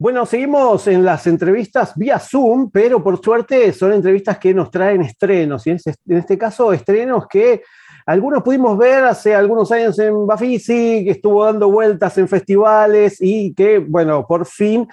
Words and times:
Bueno, 0.00 0.24
seguimos 0.24 0.86
en 0.86 1.04
las 1.04 1.26
entrevistas 1.26 1.92
vía 1.94 2.18
Zoom, 2.18 2.70
pero 2.70 3.04
por 3.04 3.22
suerte 3.22 3.70
son 3.74 3.92
entrevistas 3.92 4.38
que 4.38 4.54
nos 4.54 4.70
traen 4.70 5.02
estrenos, 5.02 5.66
y 5.66 5.72
en 5.72 5.78
este, 6.16 6.38
caso 6.38 6.72
estrenos 6.72 7.26
que 7.28 7.60
algunos 8.06 8.42
pudimos 8.42 8.78
ver 8.78 9.04
hace 9.04 9.34
algunos 9.34 9.70
años 9.72 9.98
en 9.98 10.26
Bafisi, 10.26 11.04
que 11.04 11.10
estuvo 11.10 11.44
dando 11.44 11.70
vueltas 11.70 12.16
en 12.16 12.28
festivales 12.28 13.18
y 13.20 13.52
que, 13.52 13.78
bueno, 13.78 14.26
por 14.26 14.46
fin, 14.46 14.88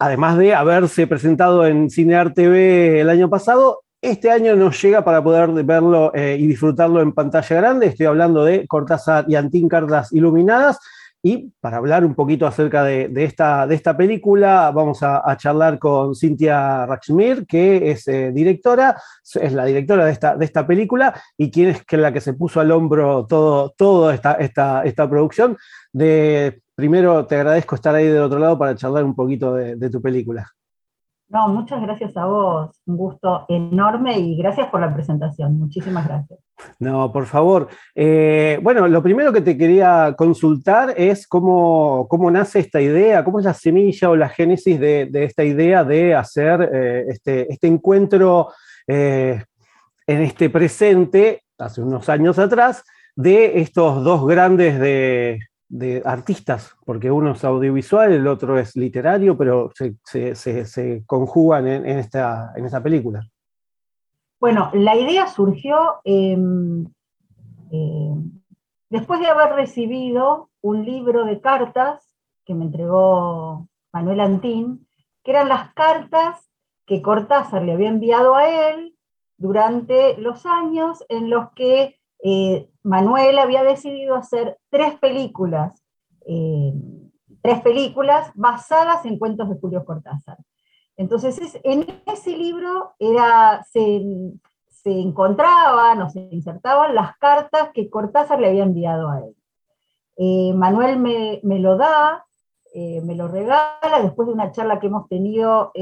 además 0.00 0.36
de 0.36 0.52
haberse 0.52 1.06
presentado 1.06 1.64
en 1.64 1.88
Cinear 1.88 2.34
TV 2.34 3.02
el 3.02 3.08
año 3.08 3.30
pasado, 3.30 3.82
este 4.02 4.32
año 4.32 4.56
nos 4.56 4.82
llega 4.82 5.04
para 5.04 5.22
poder 5.22 5.50
verlo 5.62 6.10
eh, 6.12 6.36
y 6.36 6.48
disfrutarlo 6.48 7.00
en 7.00 7.12
pantalla 7.12 7.54
grande. 7.54 7.86
Estoy 7.86 8.06
hablando 8.06 8.44
de 8.44 8.66
Cortázar 8.66 9.26
y 9.28 9.36
Antín 9.36 9.68
Cartas 9.68 10.12
Iluminadas. 10.12 10.80
Y 11.22 11.52
para 11.60 11.76
hablar 11.76 12.04
un 12.04 12.14
poquito 12.14 12.46
acerca 12.46 12.82
de, 12.82 13.10
esta, 13.16 13.66
de 13.66 13.74
esta, 13.74 13.94
película, 13.94 14.70
vamos 14.70 15.02
a, 15.02 15.36
charlar 15.36 15.78
con 15.78 16.14
Cintia 16.14 16.86
Rachmir, 16.86 17.46
que 17.46 17.90
es 17.90 18.08
eh, 18.08 18.32
directora, 18.32 18.96
es 19.34 19.52
la 19.52 19.66
directora 19.66 20.06
de 20.06 20.12
esta, 20.12 20.36
de 20.36 20.44
esta 20.46 20.66
película 20.66 21.14
y 21.36 21.50
quien 21.50 21.68
es 21.68 21.84
la 21.90 22.12
que 22.12 22.22
se 22.22 22.32
puso 22.32 22.60
al 22.60 22.70
hombro 22.72 23.26
todo, 23.26 23.74
toda 23.76 24.14
esta, 24.14 24.34
esta, 24.34 24.82
esta, 24.84 25.10
producción. 25.10 25.58
De, 25.92 26.62
primero, 26.74 27.26
te 27.26 27.36
agradezco 27.36 27.74
estar 27.74 27.94
ahí 27.94 28.06
del 28.06 28.22
otro 28.22 28.38
lado 28.38 28.58
para 28.58 28.74
charlar 28.74 29.04
un 29.04 29.14
poquito 29.14 29.54
de 29.54 29.90
tu 29.90 30.00
película. 30.00 30.50
No, 31.30 31.46
muchas 31.46 31.80
gracias 31.80 32.16
a 32.16 32.26
vos, 32.26 32.82
un 32.86 32.96
gusto 32.96 33.44
enorme 33.48 34.18
y 34.18 34.36
gracias 34.36 34.66
por 34.68 34.80
la 34.80 34.92
presentación, 34.92 35.60
muchísimas 35.60 36.08
gracias. 36.08 36.40
No, 36.80 37.12
por 37.12 37.26
favor. 37.26 37.68
Eh, 37.94 38.58
bueno, 38.60 38.88
lo 38.88 39.00
primero 39.00 39.32
que 39.32 39.40
te 39.40 39.56
quería 39.56 40.12
consultar 40.18 40.92
es 40.96 41.28
cómo, 41.28 42.08
cómo, 42.08 42.32
nace 42.32 42.58
esta 42.58 42.80
idea, 42.80 43.22
cómo 43.22 43.38
es 43.38 43.44
la 43.44 43.54
semilla 43.54 44.10
o 44.10 44.16
la 44.16 44.28
génesis 44.28 44.80
de, 44.80 45.08
esta 45.12 45.44
idea 45.44 45.84
de 45.84 46.16
hacer 46.16 46.68
eh, 46.72 47.04
este, 47.10 47.52
este, 47.52 47.68
encuentro 47.68 48.48
eh, 48.88 49.44
en 50.08 50.22
este 50.22 50.50
presente, 50.50 51.44
hace 51.58 51.80
unos 51.80 52.08
años 52.08 52.40
atrás, 52.40 52.82
de 53.14 53.60
estos 53.60 54.02
dos 54.02 54.26
grandes 54.26 54.80
de, 54.80 55.38
de 55.70 56.02
artistas, 56.04 56.76
porque 56.84 57.12
uno 57.12 57.30
es 57.30 57.44
audiovisual, 57.44 58.12
el 58.12 58.26
otro 58.26 58.58
es 58.58 58.74
literario, 58.74 59.38
pero 59.38 59.70
se, 60.04 61.04
conjugan 61.06 61.68
en, 61.68 61.86
esta, 61.86 62.52
en 62.56 62.82
película. 62.82 63.24
Bueno, 64.40 64.70
la 64.72 64.96
idea 64.96 65.28
surgió 65.28 66.00
em, 66.02 66.86
em, 67.70 68.32
después 68.88 69.20
de 69.20 69.28
haber 69.28 69.54
recibido 69.54 70.50
un 70.60 70.84
libro 70.84 71.24
de 71.24 71.40
cartas 71.40 72.10
que 72.44 72.54
me 72.54 72.64
entregó 72.64 73.68
Manuel 73.92 74.20
Antín, 74.20 74.88
que 75.22 75.30
eran 75.30 75.48
las 75.48 75.72
cartas 75.74 76.50
que 76.84 77.00
Cortázar 77.00 77.62
le 77.62 77.72
había 77.72 77.90
enviado 77.90 78.34
a 78.34 78.48
él 78.48 78.96
durante 79.36 80.16
los 80.16 80.44
años 80.46 81.04
en 81.08 81.30
los 81.30 81.52
que 81.52 81.99
eh, 82.22 82.68
Manuel 82.82 83.38
había 83.38 83.62
decidido 83.62 84.14
hacer 84.14 84.58
tres 84.70 84.98
películas, 84.98 85.82
eh, 86.26 86.72
tres 87.42 87.60
películas 87.62 88.30
basadas 88.34 89.04
en 89.06 89.18
cuentos 89.18 89.48
de 89.48 89.58
Julio 89.58 89.84
Cortázar. 89.84 90.38
Entonces, 90.96 91.58
en 91.64 91.86
ese 92.06 92.36
libro 92.36 92.94
se, 93.72 94.02
encontraban 94.84 96.02
o 96.02 96.10
se 96.10 96.20
insertaban 96.30 96.94
las 96.94 97.16
cartas 97.16 97.70
que 97.72 97.88
Cortázar 97.88 98.38
le 98.38 98.48
había 98.48 98.64
enviado 98.64 99.08
a 99.08 99.20
él. 99.20 99.34
Eh, 100.18 100.52
Manuel 100.54 100.98
me, 100.98 101.58
lo 101.58 101.78
da, 101.78 102.26
me 102.74 103.14
lo 103.14 103.28
regala 103.28 104.02
después 104.02 104.28
de 104.28 104.34
una 104.34 104.52
charla 104.52 104.78
que 104.78 104.88
hemos 104.88 105.08
tenido 105.08 105.72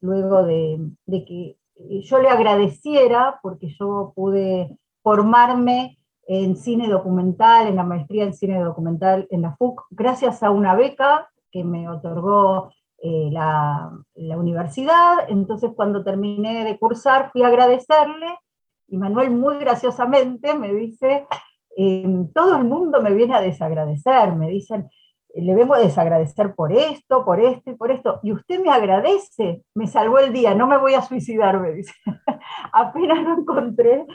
luego 0.00 0.44
de, 0.44 0.78
que 1.08 1.56
yo 2.02 2.20
le 2.20 2.28
agradeciera 2.28 3.40
porque 3.42 3.74
yo 3.76 4.12
pude 4.14 4.78
formarme 5.04 5.98
en 6.26 6.56
cine 6.56 6.88
documental, 6.88 7.68
en 7.68 7.76
la 7.76 7.84
maestría 7.84 8.24
en 8.24 8.34
cine 8.34 8.58
documental 8.58 9.28
en 9.30 9.42
la 9.42 9.54
FUC, 9.54 9.82
gracias 9.90 10.42
a 10.42 10.50
una 10.50 10.74
beca 10.74 11.30
que 11.52 11.62
me 11.62 11.88
otorgó 11.88 12.72
eh, 13.02 13.28
la, 13.30 13.90
universidad. 14.14 15.28
Entonces, 15.28 15.70
cuando 15.76 16.02
terminé 16.02 16.64
de 16.64 16.78
cursar, 16.78 17.30
fui 17.30 17.42
a 17.42 17.48
agradecerle 17.48 18.38
y 18.88 18.96
Manuel 18.96 19.30
muy 19.30 19.58
graciosamente 19.58 20.54
me 20.54 20.72
dice, 20.72 21.26
em, 21.76 22.32
todo 22.32 22.56
el 22.56 22.64
mundo 22.64 23.02
me 23.02 23.12
viene 23.12 23.34
a 23.34 23.42
desagradecer, 23.42 24.34
me 24.34 24.48
dicen, 24.48 24.88
le 25.34 25.54
vengo 25.54 25.74
a 25.74 25.80
desagradecer 25.80 26.54
por 26.54 26.72
esto, 26.72 27.24
por 27.24 27.40
esto 27.40 27.70
y 27.70 27.74
por 27.74 27.90
esto, 27.90 28.20
y 28.22 28.32
usted 28.32 28.60
me 28.60 28.70
agradece, 28.70 29.62
me 29.74 29.86
salvó 29.86 30.18
el 30.18 30.32
día, 30.32 30.54
no 30.54 30.66
me 30.66 30.78
voy 30.78 30.94
a 30.94 31.02
suicidar, 31.02 31.60
me 31.60 31.72
dice. 31.72 31.92
Apenas 32.72 33.22
lo 33.22 33.38
encontré, 33.38 34.06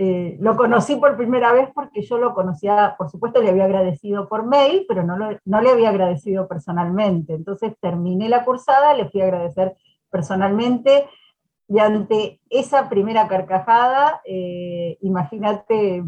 eh, 0.00 0.36
lo 0.38 0.56
conocí 0.56 0.94
por 0.94 1.16
primera 1.16 1.52
vez 1.52 1.70
porque 1.74 2.02
yo 2.02 2.18
lo 2.18 2.32
conocía, 2.32 2.94
por 2.96 3.10
supuesto 3.10 3.42
le 3.42 3.50
había 3.50 3.64
agradecido 3.64 4.28
por 4.28 4.46
mail, 4.46 4.84
pero 4.86 5.02
no, 5.02 5.16
no 5.44 5.60
le 5.60 5.70
había 5.70 5.88
agradecido 5.88 6.46
personalmente. 6.46 7.34
Entonces 7.34 7.74
terminé 7.80 8.28
la 8.28 8.44
cursada, 8.44 8.94
le 8.94 9.08
fui 9.10 9.22
a 9.22 9.24
agradecer 9.24 9.76
personalmente 10.08 11.08
y 11.66 11.80
ante 11.80 12.40
esa 12.48 12.88
primera 12.88 13.26
carcajada, 13.26 14.20
eh, 14.24 14.98
imagínate, 15.00 16.04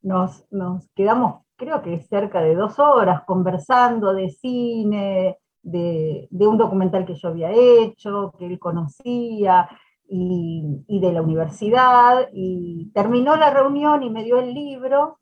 nos, 0.00 0.46
nos, 0.50 0.88
quedamos 0.94 1.42
creo 1.56 1.82
que 1.82 2.00
cerca 2.00 2.40
de 2.40 2.54
dos 2.54 2.78
horas 2.78 3.24
conversando 3.26 4.14
de 4.14 4.30
cine, 4.30 5.38
de, 5.62 6.28
de 6.30 6.46
un 6.46 6.56
documental 6.56 7.04
que 7.04 7.14
yo 7.14 7.28
había 7.28 7.50
hecho, 7.50 8.32
que 8.38 8.46
él 8.46 8.58
conocía, 8.58 9.68
y, 10.16 11.00
de 11.00 11.12
la 11.12 11.22
universidad, 11.22 12.28
y 12.32 12.90
terminó 12.94 13.36
la 13.36 13.50
reunión 13.50 14.02
y 14.02 14.10
me 14.10 14.22
dio 14.22 14.38
el 14.38 14.54
libro, 14.54 15.18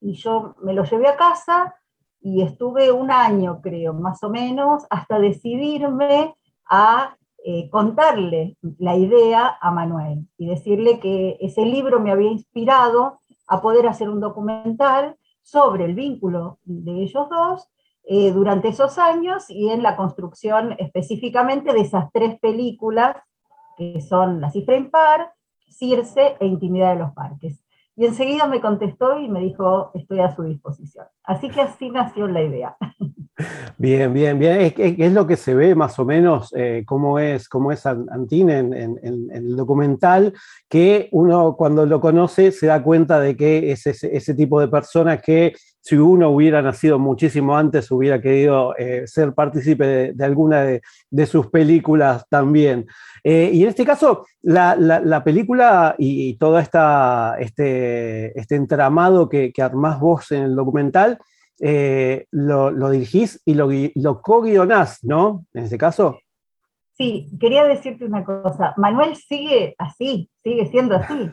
y 0.00 0.14
yo 0.14 0.56
me 0.62 0.72
lo 0.72 0.84
llevé 0.84 1.08
a 1.08 1.16
casa 1.16 1.76
y 2.20 2.42
estuve 2.42 2.90
un 2.90 3.10
año, 3.10 3.60
creo, 3.62 3.94
más 3.94 4.22
o 4.24 4.30
menos, 4.30 4.84
hasta 4.90 5.18
decidirme 5.18 6.34
a 6.68 7.16
eh, 7.44 7.68
contarle 7.70 8.56
la 8.78 8.96
idea 8.96 9.56
a 9.60 9.70
Manuel 9.70 10.26
y 10.38 10.46
decirle 10.46 10.98
que 10.98 11.36
ese 11.40 11.64
libro 11.64 12.00
me 12.00 12.10
había 12.10 12.30
inspirado 12.30 13.20
a 13.46 13.60
poder 13.60 13.86
hacer 13.86 14.08
un 14.08 14.20
documental 14.20 15.16
sobre 15.42 15.84
el 15.84 15.94
vínculo 15.94 16.58
de 16.64 17.02
ellos 17.02 17.28
dos 17.28 17.68
eh, 18.04 18.32
durante 18.32 18.68
esos 18.68 18.98
años 18.98 19.44
y 19.50 19.68
en 19.68 19.82
la 19.82 19.96
construcción 19.96 20.74
específicamente 20.78 21.72
de 21.74 21.82
esas 21.82 22.10
tres 22.12 22.40
películas 22.40 23.16
que 23.76 24.00
son 24.00 24.40
la 24.40 24.50
cifra 24.50 24.76
impar, 24.76 25.32
Circe 25.68 26.36
e 26.40 26.46
Intimidad 26.46 26.94
de 26.94 27.00
los 27.00 27.12
Parques. 27.12 27.64
Y 27.96 28.06
enseguida 28.06 28.46
me 28.46 28.60
contestó 28.60 29.20
y 29.20 29.28
me 29.28 29.40
dijo, 29.40 29.92
estoy 29.94 30.20
a 30.20 30.34
su 30.34 30.42
disposición. 30.42 31.06
Así 31.22 31.48
que 31.48 31.60
así 31.60 31.90
nació 31.90 32.26
la 32.26 32.42
idea. 32.42 32.76
Bien, 33.78 34.12
bien, 34.12 34.38
bien. 34.38 34.72
Es, 34.76 35.12
lo 35.12 35.26
que 35.26 35.36
se 35.36 35.54
ve 35.56 35.74
más 35.74 35.98
o 35.98 36.04
menos 36.04 36.54
eh, 36.56 36.84
cómo 36.86 37.18
es, 37.18 37.48
cómo 37.48 37.72
es 37.72 37.84
Antín 37.84 38.48
en, 38.48 38.72
el 38.72 39.56
documental, 39.56 40.32
que 40.68 41.08
uno 41.10 41.56
cuando 41.56 41.84
lo 41.84 42.00
conoce 42.00 42.52
se 42.52 42.66
da 42.66 42.80
cuenta 42.80 43.18
de 43.18 43.36
que 43.36 43.72
es 43.72 43.86
ese, 43.86 44.34
tipo 44.34 44.60
de 44.60 44.68
persona 44.68 45.20
que 45.20 45.52
si 45.84 45.96
uno 45.96 46.30
hubiera 46.30 46.62
nacido 46.62 46.98
muchísimo 46.98 47.54
antes 47.54 47.90
hubiera 47.90 48.18
querido 48.18 48.74
eh, 48.78 49.06
ser 49.06 49.34
partícipe 49.34 50.14
de, 50.14 50.24
alguna 50.24 50.62
de, 50.62 51.26
sus 51.26 51.48
películas 51.48 52.26
también. 52.30 52.86
Eh, 53.22 53.50
y 53.52 53.62
en 53.64 53.68
este 53.68 53.84
caso, 53.84 54.24
la, 54.40 55.22
película 55.22 55.94
y, 55.98 56.38
todo 56.38 56.58
este, 56.58 57.36
este 58.40 58.54
entramado 58.56 59.28
que, 59.28 59.52
que 59.52 59.60
armás 59.60 60.00
vos 60.00 60.32
en 60.32 60.44
el 60.44 60.56
documental, 60.56 61.18
eh, 61.60 62.28
lo, 62.30 62.88
dirigís 62.88 63.42
y 63.44 63.52
lo, 63.52 63.68
lo 63.96 64.22
co-guionás, 64.22 65.04
¿no? 65.04 65.44
En 65.52 65.64
este 65.64 65.76
caso. 65.76 66.18
Sí, 66.96 67.28
quería 67.38 67.64
decirte 67.64 68.06
una 68.06 68.24
cosa. 68.24 68.72
Manuel 68.78 69.16
sigue 69.16 69.74
así, 69.76 70.30
sigue 70.42 70.64
siendo 70.64 70.96
así. 70.96 71.30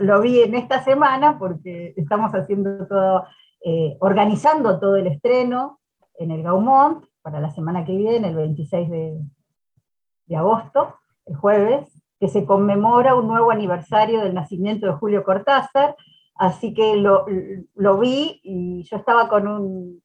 lo 0.00 0.22
vi 0.22 0.40
en 0.40 0.54
esta 0.54 0.82
semana 0.84 1.38
porque 1.38 1.92
estamos 1.98 2.32
haciendo 2.32 2.86
todo, 2.86 3.26
eh, 3.64 3.96
organizando 4.00 4.78
todo 4.80 4.96
el 4.96 5.06
estreno 5.06 5.80
en 6.18 6.30
el 6.30 6.42
Gaumont 6.42 7.04
para 7.22 7.40
la 7.40 7.50
semana 7.50 7.84
que 7.84 7.96
viene, 7.96 8.28
el 8.28 8.36
26 8.36 8.90
de, 8.90 10.36
agosto, 10.36 10.94
el 11.26 11.36
jueves, 11.36 12.02
que 12.18 12.28
se 12.28 12.44
conmemora 12.44 13.14
un 13.14 13.26
nuevo 13.26 13.50
aniversario 13.50 14.20
del 14.22 14.34
nacimiento 14.34 14.86
de 14.86 14.92
Julio 14.92 15.24
Cortázar, 15.24 15.96
así 16.36 16.72
que 16.74 16.96
lo, 16.96 17.26
lo 17.74 17.98
vi 17.98 18.40
y 18.42 18.82
yo 18.84 18.96
estaba 18.96 19.28
con 19.28 19.48
un 19.48 20.02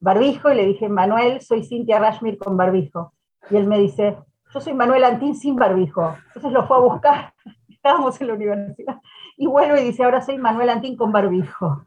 barbijo 0.00 0.50
y 0.50 0.54
le 0.54 0.66
dije, 0.66 0.88
Manuel, 0.88 1.40
soy 1.40 1.64
Cintia 1.64 1.98
Rashmir 1.98 2.38
con 2.38 2.56
barbijo. 2.56 3.12
Y 3.50 3.56
él 3.56 3.66
me 3.66 3.78
dice, 3.78 4.16
yo 4.52 4.60
soy 4.60 4.74
Manuel 4.74 5.04
Antín 5.04 5.34
sin 5.34 5.56
barbijo. 5.56 6.16
Entonces 6.28 6.52
lo 6.52 6.66
fue 6.66 6.76
a 6.76 6.80
buscar, 6.80 7.34
estábamos 7.68 8.20
en 8.20 8.28
la 8.28 8.34
universidad, 8.34 9.00
y 9.36 9.46
vuelve 9.46 9.80
y 9.80 9.84
dice, 9.84 10.04
ahora 10.04 10.20
soy 10.20 10.38
Manuel 10.38 10.70
Antín 10.70 10.96
con 10.96 11.12
barbijo. 11.12 11.82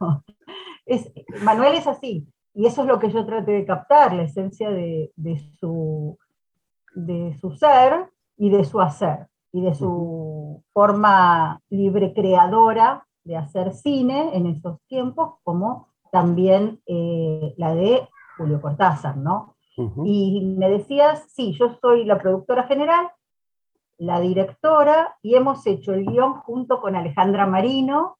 Es, 0.85 1.11
Manuel 1.43 1.75
es 1.75 1.87
así, 1.87 2.27
y 2.53 2.65
eso 2.65 2.81
es 2.81 2.87
lo 2.87 2.99
que 2.99 3.11
yo 3.11 3.25
traté 3.25 3.51
de 3.51 3.65
captar, 3.65 4.13
la 4.13 4.23
esencia 4.23 4.69
de, 4.69 5.11
su, 5.59 6.17
de 6.93 7.37
su 7.39 7.51
ser 7.51 8.09
y 8.37 8.49
de 8.49 8.63
su 8.65 8.81
hacer, 8.81 9.27
y 9.51 9.61
de 9.61 9.73
su 9.73 10.63
forma 10.73 11.61
libre 11.69 12.13
creadora 12.13 13.05
de 13.23 13.37
hacer 13.37 13.73
cine 13.73 14.35
en 14.35 14.47
esos 14.47 14.79
tiempos, 14.87 15.35
como 15.43 15.87
también 16.11 16.81
eh, 16.87 17.53
la 17.57 17.73
de 17.73 18.07
Julio 18.37 18.61
Cortázar, 18.61 19.17
¿no? 19.17 19.55
Y 20.03 20.55
me 20.57 20.69
decías, 20.69 21.25
sí, 21.29 21.53
yo 21.53 21.77
soy 21.81 22.03
la 22.03 22.19
productora 22.19 22.63
general, 22.63 23.09
la 23.97 24.19
directora, 24.19 25.15
y 25.21 25.35
hemos 25.35 25.65
hecho 25.65 25.93
el 25.93 26.05
guion 26.05 26.33
junto 26.41 26.81
con 26.81 26.95
Alejandra 26.95 27.47
Marino, 27.47 28.17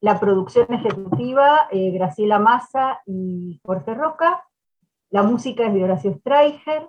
la 0.00 0.20
producción 0.20 0.72
ejecutiva, 0.72 1.68
eh, 1.70 1.90
Graciela 1.90 2.38
Massa 2.38 3.00
y 3.06 3.60
Jorge 3.64 3.94
Roca, 3.94 4.44
la 5.10 5.22
música 5.22 5.66
es 5.66 5.74
de 5.74 5.84
Horacio 5.84 6.14
Streicher. 6.14 6.88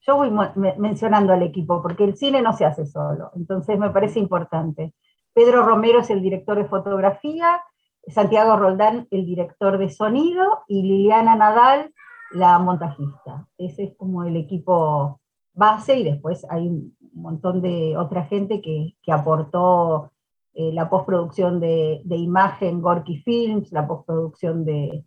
Yo 0.00 0.16
voy 0.16 0.30
mencionando 0.78 1.32
al 1.32 1.42
equipo, 1.42 1.82
porque 1.82 2.04
el 2.04 2.16
cine 2.16 2.40
no 2.40 2.52
se 2.52 2.64
hace 2.64 2.86
solo, 2.86 3.30
entonces 3.36 3.78
me 3.78 3.90
parece 3.90 4.18
importante. 4.18 4.94
Pedro 5.34 5.62
Romero 5.62 6.00
es 6.00 6.10
el 6.10 6.22
director 6.22 6.56
de 6.56 6.64
fotografía, 6.64 7.62
Santiago 8.06 8.56
Roldán 8.56 9.06
el 9.10 9.26
director 9.26 9.78
de 9.78 9.90
sonido 9.90 10.64
y 10.66 10.82
Liliana 10.82 11.36
Nadal 11.36 11.92
la 12.30 12.58
montajista. 12.58 13.46
Ese 13.56 13.84
es 13.84 13.96
como 13.96 14.24
el 14.24 14.36
equipo 14.36 15.20
base 15.54 15.98
y 15.98 16.04
después 16.04 16.46
hay 16.50 16.68
un 16.68 16.96
montón 17.12 17.60
de 17.62 17.96
otra 17.96 18.24
gente 18.24 18.60
que, 18.60 18.94
aportó 19.12 20.12
eh, 20.60 20.72
la 20.72 20.90
postproducción 20.90 21.60
de, 21.60 22.02
imagen 22.08 22.82
Gorky 22.82 23.18
Films, 23.18 23.70
la 23.70 23.86
postproducción 23.86 24.64
de, 24.64 25.04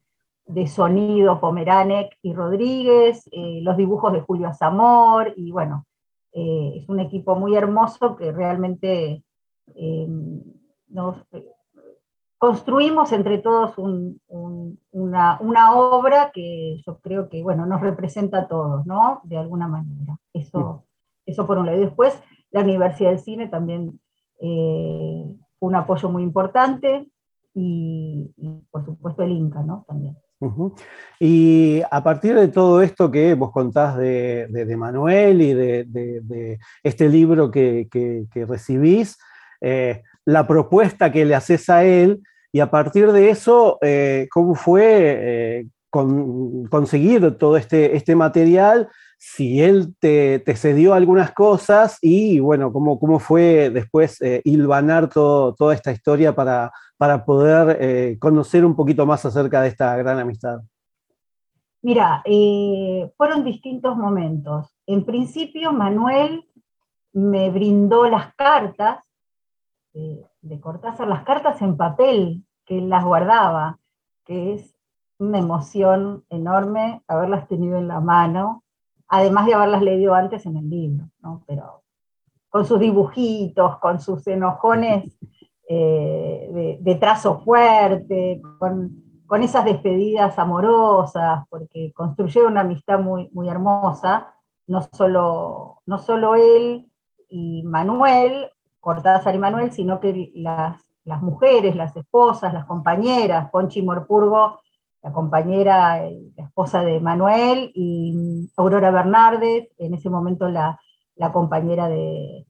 sonido 0.65 1.42
Pomeranek 1.42 2.18
y 2.21 2.31
Rodríguez, 2.31 3.27
eh, 3.33 3.59
los 3.62 3.75
dibujos 3.75 4.13
de 4.13 4.21
Julio 4.21 4.48
Azamor, 4.48 5.33
y 5.36 5.51
bueno, 5.51 5.86
eh, 6.31 6.75
es 6.77 6.88
un 6.88 7.01
equipo 7.01 7.36
muy 7.36 7.53
hermoso 7.57 8.15
que 8.15 8.31
realmente 8.31 9.25
nos, 10.88 11.18
construimos 12.38 13.12
entre 13.12 13.39
todos 13.39 13.74
una, 13.77 15.38
obra 15.42 16.31
que 16.33 16.81
yo 16.88 17.00
creo 17.00 17.27
que 17.27 17.44
bueno, 17.44 17.65
nos 17.65 17.81
representa 17.81 18.39
a 18.39 18.48
todos, 18.48 18.86
¿no? 18.86 19.19
De 19.25 19.38
alguna 19.38 19.68
manera. 19.68 20.18
Eso, 20.31 20.86
eso 21.25 21.45
por 21.45 21.57
un 21.57 21.65
lado. 21.65 21.77
Y 21.77 21.81
después, 21.81 22.18
la 22.51 22.62
Universidad 22.62 23.09
del 23.09 23.19
Cine 23.19 23.50
también 23.50 24.00
eh, 24.44 25.11
un 25.62 25.75
apoyo 25.75 26.10
muy 26.10 26.24
importante 26.24 27.08
y, 27.54 28.30
por 28.69 28.84
supuesto 28.86 29.24
el 29.24 29.31
Inca, 29.31 29.62
¿no? 29.62 29.86
También. 29.88 30.18
Y 31.19 31.81
a 31.92 32.04
partir 32.04 32.36
de 32.36 32.48
todo 32.48 32.81
esto 32.81 33.12
que 33.12 33.36
vos 33.36 33.52
contás 33.52 33.96
de, 33.98 34.75
Manuel 34.78 35.42
y 35.42 35.54
de, 35.54 36.60
este 36.84 37.10
libro 37.10 37.52
que, 37.52 37.88
recibís, 38.48 39.18
eh, 39.62 40.02
la 40.25 40.48
propuesta 40.48 41.12
que 41.12 41.25
le 41.25 41.36
haces 41.36 41.69
a 41.69 41.84
él, 41.84 42.24
y 42.52 42.60
a 42.60 42.69
partir 42.69 43.12
de 43.12 43.30
eso, 43.30 43.78
eh, 43.81 44.28
¿cómo 44.31 44.56
fue 44.56 44.84
eh, 44.84 45.68
conseguir 45.90 47.38
todo 47.38 47.56
este, 47.56 47.96
este 47.96 48.16
material? 48.16 48.90
Si 49.23 49.62
él 49.62 49.95
te, 50.00 50.44
cedió 50.56 50.95
algunas 50.95 51.31
cosas 51.31 52.00
y 52.01 52.39
bueno, 52.39 52.73
cómo, 52.73 53.00
cómo 53.00 53.19
fue 53.19 53.69
después 53.69 54.19
eh, 54.19 54.41
hilvanar 54.44 55.09
toda 55.09 55.75
esta 55.75 55.91
historia 55.91 56.33
para, 56.33 56.71
para 56.97 57.23
poder 57.23 58.18
conocer 58.18 58.65
un 58.65 58.75
poquito 58.75 59.06
más 59.06 59.23
acerca 59.23 59.62
de 59.62 59.68
esta 59.68 59.95
gran 59.95 60.18
amistad. 60.18 60.62
Mira, 61.83 62.23
fueron 63.15 63.44
distintos 63.44 63.95
momentos. 63.95 64.75
En 64.88 65.06
principio, 65.06 65.71
Manuel 65.71 66.44
me 67.13 67.51
brindó 67.51 68.09
las 68.09 68.33
cartas 68.33 69.03
de 69.94 70.59
Cortázar, 70.59 71.07
las 71.07 71.24
cartas 71.24 71.62
en 71.62 71.77
papel, 71.77 72.44
que 72.65 72.79
él 72.79 72.89
las 72.89 73.06
guardaba, 73.06 73.77
que 74.25 74.56
es 74.56 74.75
una 75.19 75.38
emoción 75.38 76.25
enorme 76.29 77.03
haberlas 77.07 77.47
tenido 77.47 77.77
en 77.77 77.88
la 77.88 78.00
mano, 78.00 78.63
además 79.12 79.46
de 79.46 79.54
haberlas 79.54 79.81
leído 79.81 80.16
antes 80.16 80.46
en 80.46 80.56
el 80.56 80.69
libro, 80.69 81.10
¿no? 81.22 81.44
pero 81.46 81.84
con 82.50 82.66
sus 82.66 82.80
dibujitos, 82.80 83.78
con 83.80 84.00
sus 84.00 84.25
enojones 84.25 85.18
eh, 85.68 86.78
de, 86.80 86.96
trazo 86.96 87.42
fuerte, 87.42 88.42
con, 88.58 89.04
con, 89.28 89.44
esas 89.44 89.66
despedidas 89.66 90.40
amorosas, 90.40 91.46
porque 91.50 91.92
construyeron 91.94 92.54
una 92.54 92.62
amistad 92.62 93.00
muy, 93.00 93.30
muy 93.34 93.50
hermosa, 93.50 94.34
no 94.68 94.81
solo, 94.81 95.81
no 95.86 95.98
solo 95.98 96.36
él 96.36 96.90
y 97.30 97.63
Manuel, 97.63 98.50
Cortázar 98.80 99.36
y 99.36 99.40
Manuel, 99.40 99.74
sino 99.74 100.00
que 100.00 100.31
las, 100.36 100.81
las 101.04 101.22
mujeres, 101.22 101.75
las 101.75 101.96
esposas, 101.98 102.54
las 102.54 102.66
compañeras, 102.66 103.52
Conchi 103.52 103.81
Morpurgo, 103.81 104.61
la 105.03 105.12
compañera, 105.12 106.01
la 106.38 106.44
esposa 106.45 106.83
de 106.83 107.00
Manuel, 107.00 107.71
y 107.74 108.50
Aurora 108.56 108.92
Bernardes, 108.92 109.69
en 109.77 109.94
ese 109.94 110.09
momento 110.09 110.48
la, 110.50 110.80
compañera 111.33 111.88
de, 111.88 112.45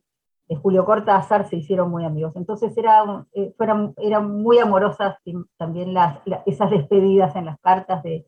Julio 0.62 0.84
Cortázar, 0.84 1.48
se 1.48 1.56
hicieron 1.56 1.90
muy 1.90 2.04
amigos. 2.04 2.36
Entonces 2.36 2.78
era, 2.78 3.26
eh, 3.34 3.56
eran 3.98 4.42
muy 4.42 4.60
amorosas 4.60 5.16
también 5.58 5.94
las, 5.94 6.20
esas 6.46 6.70
despedidas 6.70 7.36
en 7.38 7.46
las 7.46 7.58
cartas 7.62 8.04
de, 8.04 8.26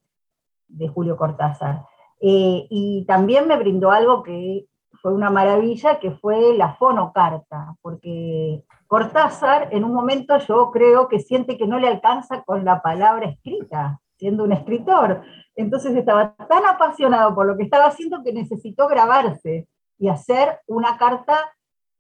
Julio 0.94 1.18
Cortázar. 1.18 1.86
Eh, 2.22 2.66
y 2.70 3.06
también 3.06 3.48
me 3.48 3.58
brindó 3.58 3.92
algo 3.92 4.24
que 4.24 4.66
fue 5.02 5.14
una 5.14 5.30
maravilla, 5.30 6.00
que 6.00 6.12
fue 6.12 6.56
la 6.58 6.75
fonocarta, 6.75 7.75
porque 7.82 8.63
Cortázar 8.88 9.68
en 9.72 9.84
un 9.84 9.94
momento 9.94 10.38
yo 10.38 10.72
creo 10.72 11.10
que 11.10 11.20
siente 11.20 11.58
que 11.58 11.68
no 11.68 11.77
le 11.77 11.89
alcanza 11.89 12.44
con 12.44 12.63
la 12.63 12.82
palabra 12.82 13.25
escrita, 13.25 14.00
siendo 14.24 14.46
un 14.46 14.53
escritor. 14.53 15.22
Entonces 15.53 15.94
estaba 15.98 16.34
tan 16.48 16.65
apasionado 16.65 17.36
por 17.36 17.46
lo 17.46 17.58
que 17.58 17.63
estaba 17.63 17.88
haciendo 17.88 18.24
que 18.24 18.32
necesitó 18.32 18.88
grabarse 18.88 19.68
y 20.00 20.08
hacer 20.08 20.62
una 20.65 20.98
carta, 20.98 21.38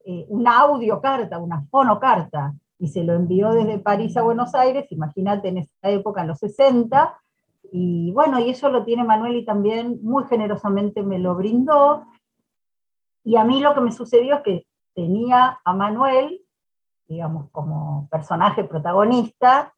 eh, 0.05 0.25
una 0.29 0.59
audiocarta, 0.59 1.37
una 1.37 1.65
fonocarta, 1.69 2.53
y 2.79 2.87
se 2.87 3.03
lo 3.03 3.13
envió 3.13 3.51
desde 3.51 3.77
París 3.77 4.15
a 4.15 4.21
Buenos 4.21 4.55
Aires, 4.55 4.89
imagínate 4.89 5.49
en 5.49 5.57
esa 5.57 5.89
época, 5.89 6.21
en 6.21 6.29
los 6.29 6.39
60, 6.39 7.13
y 7.73 8.13
bueno, 8.13 8.39
y 8.39 8.51
eso 8.51 8.69
lo 8.69 8.85
tiene 8.85 9.03
Manuel 9.03 9.35
y 9.35 9.43
también 9.43 9.99
muy 10.01 10.23
generosamente 10.23 11.03
me 11.03 11.19
lo 11.19 11.35
brindó, 11.35 12.05
y 13.25 13.35
a 13.35 13.43
mí 13.43 13.59
lo 13.59 13.73
que 13.73 13.81
me 13.81 13.91
sucedió 13.91 14.35
es 14.35 14.41
que 14.43 14.65
tenía 14.95 15.59
a 15.61 15.73
Manuel, 15.73 16.39
digamos, 17.09 17.49
como 17.51 18.07
personaje 18.09 18.63
protagonista, 18.63 19.73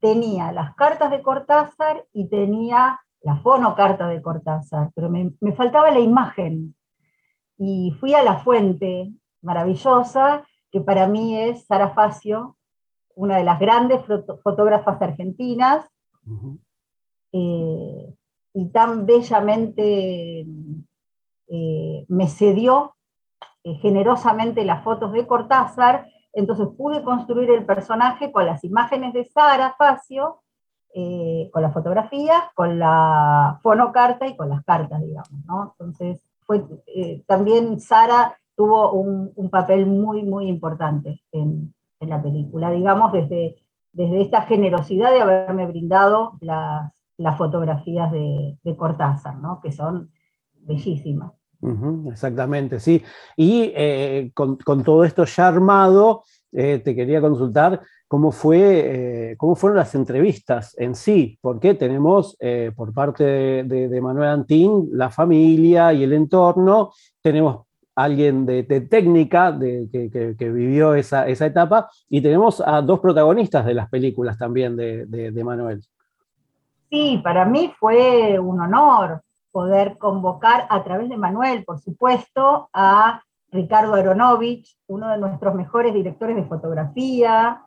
tenía 0.00 0.52
las 0.52 0.74
cartas 0.74 1.10
de 1.10 1.22
Cortázar 1.22 2.06
y 2.12 2.28
tenía 2.28 3.00
la 3.22 3.36
fonocarta 3.36 4.08
de 4.08 4.22
Cortázar, 4.22 4.90
pero 4.94 5.10
me, 5.10 5.32
faltaba 5.56 5.90
la 5.90 6.00
imagen. 6.00 6.74
Y 7.58 7.92
fui 7.98 8.14
a 8.14 8.22
la 8.22 8.38
fuente 8.38 9.12
maravillosa, 9.42 10.46
que 10.70 10.80
para 10.80 11.06
mí 11.08 11.36
es 11.36 11.66
Sara 11.66 11.90
Facio, 11.90 12.56
una 13.14 13.38
de 13.38 13.44
las 13.44 13.58
grandes 13.58 14.02
fotógrafas 14.42 15.00
argentinas, 15.00 15.86
eh, 17.32 18.14
y 18.54 18.68
tan 18.68 19.06
bellamente 19.06 20.46
eh, 21.48 22.04
me 22.08 22.28
cedió 22.28 22.96
eh, 23.64 23.74
generosamente 23.82 24.64
las 24.64 24.84
fotos 24.84 25.12
de 25.12 25.26
Cortázar, 25.26 26.08
entonces 26.36 26.68
pude 26.76 27.02
construir 27.02 27.50
el 27.50 27.64
personaje 27.64 28.30
con 28.30 28.44
las 28.44 28.62
imágenes 28.62 29.14
de 29.14 29.24
Sara 29.24 29.74
Facio, 29.78 30.42
eh, 30.94 31.48
con 31.50 31.62
las 31.62 31.72
fotografías, 31.72 32.42
con 32.54 32.78
la 32.78 33.58
fonocarta 33.62 34.26
y 34.26 34.36
con 34.36 34.50
las 34.50 34.62
cartas, 34.62 35.00
digamos. 35.00 35.30
Entonces, 35.72 36.22
fue, 36.40 36.62
también 37.26 37.80
Sara 37.80 38.38
tuvo 38.54 38.92
un, 38.92 39.50
papel 39.50 39.86
muy, 39.86 40.22
muy 40.24 40.46
importante 40.48 41.22
en, 41.32 41.74
la 42.00 42.22
película, 42.22 42.70
digamos, 42.70 43.12
desde, 43.12 43.56
desde 43.92 44.20
esta 44.20 44.42
generosidad 44.42 45.10
de 45.10 45.22
haberme 45.22 45.66
brindado 45.66 46.38
las, 46.40 46.92
fotografías 47.38 48.12
de, 48.12 48.58
de 48.62 48.76
Cortázar, 48.76 49.36
¿no? 49.36 49.60
que 49.60 49.72
son 49.72 50.10
exactamente, 52.10 52.80
sí. 52.80 53.02
Y 53.36 53.72
eh, 53.74 54.30
con, 54.34 54.58
todo 54.84 55.04
esto 55.04 55.24
ya 55.24 55.48
armado, 55.48 56.24
eh, 56.52 56.80
te 56.84 56.94
quería 56.94 57.20
consultar 57.20 57.80
cómo, 58.08 58.32
fue, 58.32 59.34
cómo 59.36 59.56
fueron 59.56 59.78
las 59.78 59.94
entrevistas 59.94 60.74
en 60.78 60.94
sí, 60.94 61.38
porque 61.40 61.74
tenemos 61.74 62.36
por 62.76 62.94
parte 62.94 63.24
de, 63.24 64.00
Manuel 64.00 64.28
Antín 64.28 64.90
la 64.92 65.10
familia 65.10 65.92
y 65.92 66.04
el 66.04 66.12
entorno, 66.12 66.92
tenemos 67.20 67.66
alguien 67.96 68.44
de, 68.44 68.62
técnica 68.62 69.50
de, 69.50 69.88
que, 70.38 70.50
vivió 70.50 70.94
esa, 70.94 71.26
etapa, 71.28 71.88
y 72.08 72.20
tenemos 72.20 72.62
a 72.64 72.82
dos 72.82 73.00
protagonistas 73.00 73.64
de 73.64 73.74
las 73.74 73.88
películas 73.88 74.38
también 74.38 74.76
de, 74.76 75.42
Manuel. 75.44 75.82
Sí, 76.90 77.20
para 77.24 77.44
mí 77.46 77.72
fue 77.80 78.38
un 78.38 78.60
honor 78.60 79.22
poder 79.56 79.96
convocar 79.96 80.66
a 80.68 80.84
través 80.84 81.08
de 81.08 81.16
Manuel, 81.16 81.64
por 81.64 81.80
supuesto, 81.80 82.68
a 82.74 83.22
Ricardo 83.50 83.94
Aronovich, 83.94 84.76
uno 84.86 85.08
de 85.08 85.16
nuestros 85.16 85.54
mejores 85.54 85.94
directores 85.94 86.36
de 86.36 86.44
fotografía, 86.44 87.62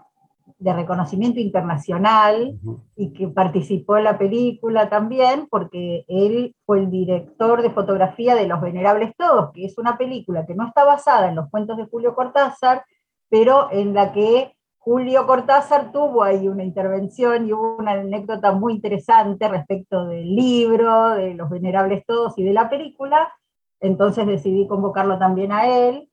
de 0.59 0.71
reconocimiento 0.71 1.39
internacional 1.39 2.59
y 2.95 3.11
que 3.11 3.27
participó 3.29 3.97
en 3.97 4.03
la 4.03 4.19
película 4.19 4.87
también, 4.87 5.47
porque 5.49 6.05
él 6.07 6.55
fue 6.63 6.77
el 6.77 6.91
director 6.91 7.63
de 7.63 7.71
fotografía 7.71 8.35
de 8.35 8.47
Los 8.47 8.61
Venerables 8.61 9.15
Todos, 9.17 9.51
que 9.51 9.65
es 9.65 9.75
una 9.79 9.97
película 9.97 10.45
que 10.45 10.53
no 10.53 10.67
está 10.67 10.83
basada 10.85 11.27
en 11.27 11.37
los 11.37 11.49
cuentos 11.49 11.75
de 11.77 11.87
Julio 11.87 12.13
Cortázar, 12.13 12.85
pero 13.31 13.69
en 13.71 13.95
la 13.95 14.11
que 14.11 14.53
Julio 14.79 15.27
Cortázar 15.27 15.91
tuvo 15.91 16.23
ahí 16.23 16.47
una 16.47 16.63
intervención 16.63 17.47
y 17.47 17.53
hubo 17.53 17.75
una 17.77 17.91
anécdota 17.91 18.53
muy 18.53 18.73
interesante 18.73 19.47
respecto 19.47 20.05
del 20.07 20.35
libro, 20.35 21.09
de 21.09 21.33
Los 21.35 21.49
Venerables 21.49 22.05
Todos 22.05 22.37
y 22.37 22.43
de 22.43 22.53
la 22.53 22.69
película, 22.69 23.31
entonces 23.79 24.25
decidí 24.25 24.67
convocarlo 24.67 25.17
también 25.19 25.51
a 25.51 25.67
él. 25.67 26.09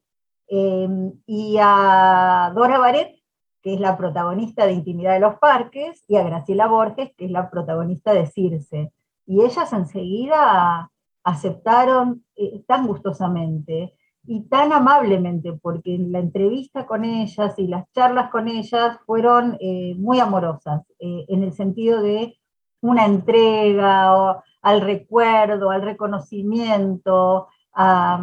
Eh, 0.49 0.88
y 1.26 1.56
a 1.61 2.52
Dora 2.54 2.78
Baret, 2.78 3.16
que 3.62 3.75
es 3.75 3.80
la 3.80 3.96
protagonista 3.96 4.66
de 4.66 4.73
Intimidad 4.75 5.14
de 5.14 5.20
los 5.20 5.38
Parques, 5.38 6.04
y 6.06 6.16
a 6.16 6.23
Graciela 6.23 6.68
Borges, 6.68 7.12
que 7.16 7.25
es 7.25 7.30
la 7.30 7.50
protagonista 7.50 8.12
de 8.12 8.26
Circe. 8.26 8.92
Y 9.26 9.42
ellas 9.42 9.73
enseguida 9.73 10.90
aceptaron 11.25 12.25
eh, 12.37 12.62
tan 12.66 12.87
gustosamente 12.87 13.94
y 14.26 14.42
tan 14.49 14.73
amablemente, 14.73 15.52
porque 15.61 15.99
la 15.99 16.18
entrevista 16.18 16.87
con 16.87 17.04
ellas 17.04 17.54
y 17.59 17.66
las 17.66 17.90
charlas 17.92 18.30
con 18.30 18.49
ellas 18.49 18.99
fueron 19.06 19.56
eh, 19.61 19.95
muy 19.97 20.21
amorosas, 20.21 20.83
eh, 20.99 21.25
en 21.28 21.42
el 21.42 21.52
sentido 21.52 22.02
de 22.02 22.37
una 22.80 23.06
entrega 23.06 24.42
al 24.62 24.80
recuerdo, 24.80 25.71
al 25.71 25.83
reconocimiento, 25.83 27.49
a, 27.73 28.21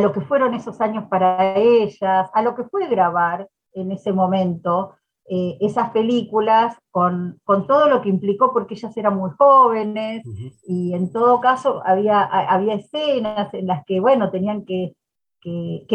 lo 0.00 0.12
que 0.12 0.22
fueron 0.22 0.54
esos 0.54 0.80
años 0.80 1.04
para 1.08 1.56
ellas, 1.56 2.30
a 2.32 2.42
lo 2.42 2.54
que 2.54 2.64
fue 2.64 2.88
grabar 2.88 3.48
en 3.74 3.92
ese 3.92 4.12
momento 4.12 4.94
eh, 5.26 5.56
esas 5.60 5.90
películas 5.90 6.76
con, 6.90 7.40
todo 7.46 7.88
lo 7.88 8.02
que 8.02 8.08
implicó 8.08 8.52
porque 8.52 8.74
ellas 8.74 8.96
eran 8.96 9.16
muy 9.16 9.30
jóvenes 9.38 10.22
y 10.66 10.94
en 10.94 11.12
todo 11.12 11.40
caso 11.40 11.82
había, 11.84 12.22
había 12.22 12.74
escenas 12.74 13.52
en 13.54 13.66
las 13.66 13.84
que, 13.84 14.00
bueno, 14.00 14.30
tenían 14.30 14.64
que, 14.64 14.94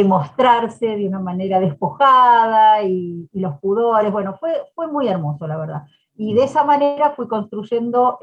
mostrarse 0.06 0.86
de 0.86 1.08
una 1.08 1.20
manera 1.20 1.60
despojada 1.60 2.84
y, 2.84 3.28
los 3.34 3.60
pudores, 3.60 4.12
bueno, 4.12 4.38
fue, 4.40 4.52
fue 4.76 4.88
muy 4.88 5.08
hermoso, 5.08 5.48
la 5.48 5.58
verdad. 5.58 5.84
Y 6.16 6.34
de 6.34 6.44
esa 6.44 6.64
manera 6.64 7.12
fui 7.12 7.28
construyendo, 7.28 8.20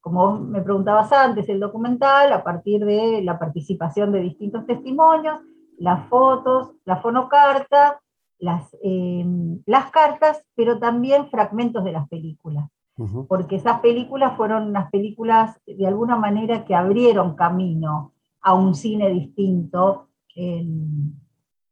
como 0.00 0.38
me 0.40 0.62
preguntabas 0.62 1.12
antes, 1.12 1.48
el 1.48 1.60
documental 1.60 2.32
a 2.32 2.42
partir 2.42 2.84
de 2.84 3.22
la 3.22 3.38
participación 3.38 4.10
de 4.10 4.20
distintos 4.20 4.66
testimonios, 4.66 5.40
las 5.78 6.08
fotos, 6.08 6.72
la 6.84 6.96
fonocarta, 6.96 8.00
las, 8.38 8.74
em, 8.82 9.60
las 9.66 9.90
cartas, 9.90 10.44
pero 10.54 10.78
también 10.78 11.28
fragmentos 11.28 11.84
de 11.84 11.92
las 11.92 12.08
películas. 12.08 12.68
Porque 13.28 13.54
esas 13.54 13.78
películas 13.78 14.36
fueron 14.36 14.66
unas 14.66 14.90
películas 14.90 15.60
de 15.66 15.86
alguna 15.86 16.16
manera 16.16 16.64
que 16.64 16.74
abrieron 16.74 17.36
camino 17.36 18.12
a 18.40 18.54
un 18.54 18.74
cine 18.74 19.10
distinto 19.10 20.07
en, 20.34 21.20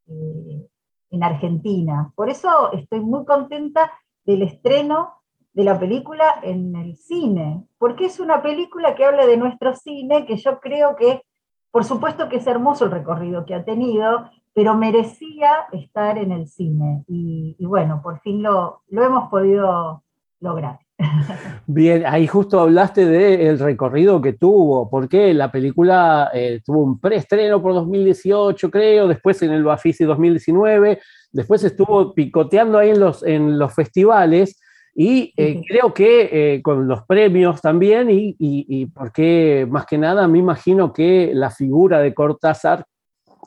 eh, 0.09 0.69
en 1.11 1.23
Argentina. 1.23 2.13
Por 2.15 2.31
eso 2.31 2.73
estoy 2.73 3.01
muy 3.01 3.25
contenta 3.25 3.93
del 4.25 4.43
estreno 4.43 5.15
de 5.57 5.65
la 5.65 5.79
película 5.79 6.41
en 6.43 6.77
el 6.77 6.97
cine, 6.97 7.65
porque 7.79 8.07
es 8.07 8.21
una 8.21 8.43
película 8.43 8.95
que 8.95 9.07
habla 9.07 9.25
de 9.27 9.39
nuestro 9.39 9.75
cine, 9.75 10.27
que 10.27 10.37
yo 10.37 10.61
creo 10.61 10.97
que, 10.97 11.23
por 11.71 11.85
supuesto 11.85 12.29
que 12.29 12.37
es 12.37 12.47
hermoso 12.47 12.85
el 12.85 12.91
recorrido 12.91 13.47
que 13.47 13.55
ha 13.55 13.65
tenido, 13.65 14.31
pero 14.53 14.75
merecía 14.75 15.67
estar 15.73 16.19
en 16.19 16.33
el 16.33 16.47
cine. 16.47 17.05
Y, 17.09 17.57
bueno, 17.65 18.01
por 18.03 18.21
fin 18.21 18.43
lo, 18.43 18.83
lo 18.89 19.03
hemos 19.03 19.31
podido 19.31 20.03
lograr. 20.41 20.81
Bien, 21.67 22.05
ahí 22.07 22.26
justo 22.26 22.61
hablaste 22.61 23.07
del 23.07 23.59
recorrido 23.59 24.21
que 24.21 24.33
tuvo, 24.33 24.88
porque 24.88 25.35
la 25.35 25.50
película 25.50 26.31
eh, 26.33 26.61
tuvo 26.65 26.83
un 26.83 27.00
preestreno 27.00 27.61
por 27.61 27.75
2018, 27.75 28.71
creo, 28.71 29.09
después 29.09 29.43
en 29.43 29.53
el 29.53 29.65
Bafisi 29.65 30.05
2019, 30.05 31.00
después 31.33 31.65
estuvo 31.65 32.15
picoteando 32.15 32.79
ahí 32.79 32.91
en 32.91 33.00
los, 33.00 33.23
en 33.23 33.59
los 33.59 33.75
festivales, 33.75 34.61
y 34.99 35.35
eh, 35.37 35.61
creo 35.69 35.93
que 35.93 36.55
eh, 36.55 36.62
con 36.62 36.88
los 36.88 37.03
premios 37.05 37.61
también, 37.61 38.11
y, 38.11 38.29
y, 38.38 38.67
y, 38.69 38.87
porque 38.87 39.67
más 39.69 39.85
que 39.85 39.99
nada 39.99 40.26
me 40.26 40.38
imagino 40.38 40.93
que 40.93 41.33
la 41.35 41.50
figura 41.50 42.00
de 42.00 42.15
Cortázar 42.15 42.87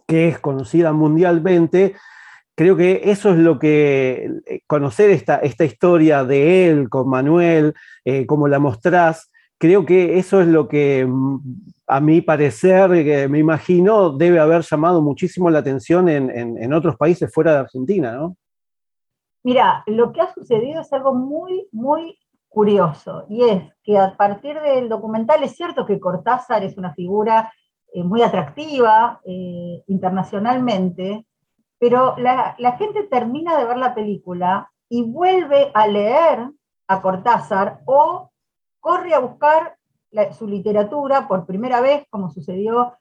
que 0.10 0.28
es 0.28 0.40
conocida 0.40 0.92
mundialmente. 0.92 1.96
Creo 2.60 2.76
que 2.76 3.04
eso 3.06 3.30
es 3.30 3.38
lo 3.38 3.58
que, 3.58 4.30
eh, 4.46 4.64
conocer 4.68 5.12
esta, 5.12 5.38
esta 5.38 5.64
historia 5.64 6.26
de 6.26 6.68
él 6.68 6.90
con 6.90 7.08
Manuel, 7.08 7.74
eh, 8.04 8.26
como 8.26 8.50
la 8.50 8.60
mostrás, 8.60 9.32
creo 9.58 9.86
que 9.86 10.20
eso 10.20 10.42
es 10.42 10.48
lo 10.50 10.68
que 10.68 11.06
mm, 11.08 11.40
a 11.88 12.02
mi 12.02 12.20
parecer, 12.20 12.92
que 13.06 13.30
me 13.30 13.40
imagino, 13.40 14.10
debe 14.10 14.42
haber 14.42 14.64
llamado 14.64 15.02
muchísimo 15.02 15.50
la 15.50 15.60
atención 15.60 16.10
en, 16.10 16.74
otros 16.74 16.98
países 16.98 17.34
fuera 17.34 17.54
de 17.54 17.60
Argentina, 17.60 18.12
¿no? 18.12 18.36
Mira, 19.42 19.82
lo 19.88 20.12
que 20.12 20.20
ha 20.20 20.34
sucedido 20.34 20.82
es 20.82 20.92
algo 20.92 21.14
muy, 21.14 21.66
muy 21.72 22.20
curioso, 22.50 23.26
y 23.30 23.42
es 23.42 23.64
que 23.86 23.98
a 23.98 24.18
partir 24.18 24.60
del 24.60 24.90
documental 24.90 25.42
es 25.44 25.56
cierto 25.56 25.86
que 25.86 25.98
Cortázar 25.98 26.66
es 26.66 26.78
una 26.78 26.94
figura 26.94 27.54
eh, 27.94 28.04
muy 28.04 28.22
atractiva 28.22 29.22
eh, 29.24 29.82
internacionalmente, 29.88 31.26
pero 31.80 32.16
la, 32.18 32.56
gente 32.78 33.04
termina 33.04 33.58
de 33.58 33.66
ver 33.66 33.78
la 33.78 33.96
película 33.96 34.72
y 34.90 35.04
vuelve 35.04 35.72
a 35.74 35.88
leer 35.88 36.52
a 36.88 37.02
Cortázar 37.02 37.82
o 37.86 38.32
corre 38.80 39.14
a 39.14 39.20
buscar 39.20 39.78
su 40.38 40.48
literatura 40.48 41.28
por 41.28 41.46
primera 41.46 41.80
vez, 41.82 42.06
como 42.10 42.30
sucedió 42.30 42.94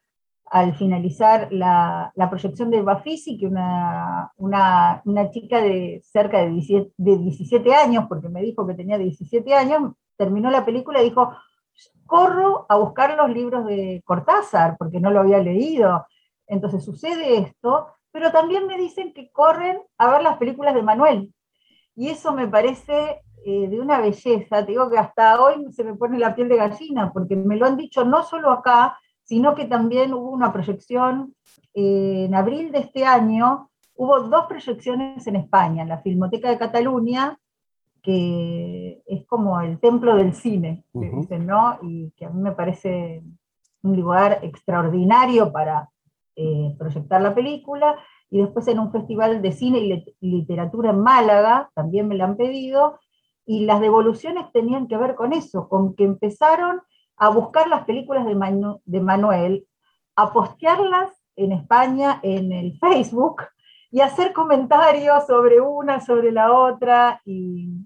al 0.45 0.75
finalizar 0.77 1.49
la, 1.51 2.13
proyección 2.31 2.71
de 2.71 2.83
Bafisi, 2.83 3.39
que 3.39 3.47
una, 3.47 4.33
una, 4.37 5.31
chica 5.31 5.61
de 5.61 6.01
cerca 6.05 6.39
de 6.39 6.51
17, 6.51 6.93
de 6.97 7.19
17 7.19 7.75
años, 7.75 8.05
porque 8.09 8.29
me 8.29 8.43
dijo 8.43 8.67
que 8.67 8.75
tenía 8.75 8.97
17 8.97 9.55
años, 9.55 9.93
terminó 10.17 10.51
la 10.51 10.65
película 10.65 11.03
y 11.03 11.11
dijo, 11.11 11.33
corro 12.07 12.65
a 12.69 12.77
buscar 12.77 13.17
los 13.17 13.31
libros 13.31 13.67
de 13.67 14.03
Cortázar, 14.05 14.77
porque 14.79 15.01
no 15.01 15.11
lo 15.11 15.21
había 15.21 15.39
leído. 15.39 16.07
Entonces 16.47 16.85
sucede 16.85 17.39
esto, 17.39 17.89
pero 18.13 18.31
también 18.33 18.67
me 18.67 18.77
dicen 18.77 19.13
que 19.13 19.31
corren 19.31 19.79
a 19.99 20.11
ver 20.11 20.23
las 20.23 20.39
películas 20.39 20.75
de 20.75 20.83
Manuel. 20.83 21.33
Y 21.95 22.09
eso 22.09 22.33
me 22.33 22.47
parece 22.47 23.23
eh, 23.45 23.69
de 23.69 23.81
una 23.81 24.01
belleza. 24.01 24.65
Te 24.65 24.73
digo 24.73 24.91
que 24.91 24.99
hasta 24.99 25.43
hoy 25.43 25.73
se 25.73 25.85
me 25.85 25.95
pone 25.95 26.19
la 26.19 26.35
piel 26.35 26.49
de 26.49 26.57
gallina, 26.57 27.13
porque 27.13 27.37
me 27.37 27.57
lo 27.57 27.67
han 27.67 27.77
dicho 27.77 28.05
no 28.05 28.23
solo 28.23 28.51
acá, 28.51 28.99
sino 29.25 29.55
que 29.55 29.67
también 29.67 30.15
hubo 30.15 30.31
una 30.31 30.53
proyección 30.53 31.35
eh, 31.75 32.25
en 32.27 32.35
abril 32.35 32.73
de 32.73 32.81
este 32.81 33.05
año. 33.05 33.71
Hubo 33.95 34.21
dos 34.21 34.47
proyecciones 34.47 35.27
en 35.27 35.37
España, 35.37 35.83
en 35.83 35.89
la 35.89 35.99
Filmoteca 35.99 36.49
de 36.49 36.59
Cataluña 36.59 37.39
que 38.03 39.03
es 39.07 39.27
como 39.27 39.61
el 39.61 39.79
templo 39.81 40.17
del 40.17 40.33
cine, 40.33 40.85
dicen, 40.93 41.47
¿no? 41.47 41.79
Y 41.83 42.11
que 42.17 42.25
a 42.25 42.31
mí 42.31 42.41
me 42.41 42.53
parece 42.53 43.23
un 43.83 44.01
lugar 44.01 44.41
extraordinario 44.43 45.53
para 45.53 45.91
eh, 46.41 46.77
proyectar 46.79 47.21
la 47.21 47.35
película. 47.35 47.99
Y 48.31 48.41
después 48.41 48.69
en 48.69 48.79
un 48.79 48.93
festival 48.93 49.43
de 49.43 49.51
cine 49.51 49.79
y 50.21 50.31
literatura 50.31 50.91
en 50.91 51.01
Málaga, 51.01 51.69
también 51.75 52.07
me 52.07 52.15
la 52.15 52.27
han 52.27 52.37
pedido, 52.37 53.01
y 53.45 53.65
las 53.65 53.81
devoluciones 53.81 54.53
tenían 54.53 54.87
que 54.87 54.97
ver 54.97 55.17
con 55.17 55.33
eso, 55.33 55.69
con 55.69 55.97
que 55.97 56.05
empezaron 56.05 56.81
a 57.17 57.31
buscar 57.31 57.67
las 57.67 57.85
películas 57.87 58.25
de, 58.25 58.37
de 58.85 59.01
Manuel, 59.01 59.67
a 60.15 60.33
postearlas 60.33 61.11
en 61.35 61.53
España 61.53 62.21
en 62.23 62.53
el 62.53 62.79
Facebook 62.79 63.43
y 63.91 64.01
hacer 64.01 64.33
comentarios 64.33 65.27
sobre 65.27 65.61
una, 65.61 66.01
sobre 66.01 66.31
la 66.31 66.53
otra, 66.53 67.21
y, 67.25 67.85